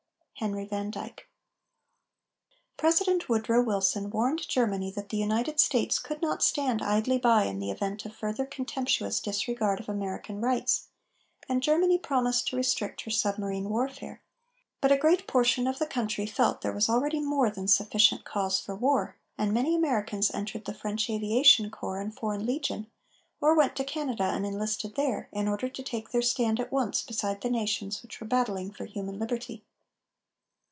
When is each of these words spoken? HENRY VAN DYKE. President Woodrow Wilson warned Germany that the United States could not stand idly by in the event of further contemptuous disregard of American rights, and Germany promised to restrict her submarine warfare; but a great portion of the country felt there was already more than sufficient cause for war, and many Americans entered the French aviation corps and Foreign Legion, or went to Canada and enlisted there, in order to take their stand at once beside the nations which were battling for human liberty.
HENRY 0.41 0.65
VAN 0.65 0.89
DYKE. 0.89 1.27
President 2.75 3.29
Woodrow 3.29 3.61
Wilson 3.61 4.09
warned 4.09 4.49
Germany 4.49 4.89
that 4.89 5.09
the 5.09 5.17
United 5.17 5.59
States 5.59 5.99
could 5.99 6.19
not 6.19 6.41
stand 6.41 6.81
idly 6.81 7.19
by 7.19 7.43
in 7.43 7.59
the 7.59 7.69
event 7.69 8.03
of 8.07 8.15
further 8.15 8.47
contemptuous 8.47 9.19
disregard 9.19 9.79
of 9.79 9.87
American 9.87 10.41
rights, 10.41 10.87
and 11.47 11.61
Germany 11.61 11.99
promised 11.99 12.47
to 12.47 12.55
restrict 12.55 13.01
her 13.01 13.11
submarine 13.11 13.69
warfare; 13.69 14.23
but 14.81 14.91
a 14.91 14.97
great 14.97 15.27
portion 15.27 15.67
of 15.67 15.77
the 15.77 15.85
country 15.85 16.25
felt 16.25 16.61
there 16.61 16.73
was 16.73 16.89
already 16.89 17.19
more 17.19 17.51
than 17.51 17.67
sufficient 17.67 18.23
cause 18.25 18.59
for 18.59 18.73
war, 18.73 19.17
and 19.37 19.53
many 19.53 19.75
Americans 19.75 20.31
entered 20.33 20.65
the 20.65 20.73
French 20.73 21.07
aviation 21.07 21.69
corps 21.69 22.01
and 22.01 22.15
Foreign 22.15 22.47
Legion, 22.47 22.89
or 23.39 23.53
went 23.55 23.75
to 23.75 23.83
Canada 23.83 24.23
and 24.23 24.43
enlisted 24.47 24.95
there, 24.95 25.29
in 25.31 25.47
order 25.47 25.69
to 25.69 25.83
take 25.83 26.09
their 26.09 26.23
stand 26.23 26.59
at 26.59 26.71
once 26.71 27.03
beside 27.03 27.41
the 27.41 27.47
nations 27.51 28.01
which 28.01 28.19
were 28.19 28.25
battling 28.25 28.71
for 28.71 28.85
human 28.85 29.19
liberty. 29.19 29.63